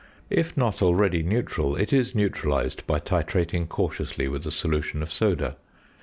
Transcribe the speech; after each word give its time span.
If 0.31 0.57
not 0.57 0.81
already 0.81 1.21
neutral, 1.21 1.75
it 1.75 1.93
is 1.93 2.15
neutralised 2.15 2.87
by 2.87 2.97
titrating 2.99 3.67
cautiously 3.69 4.27
with 4.27 4.47
a 4.47 4.51
solution 4.51 5.03
of 5.03 5.13
soda. 5.13 5.57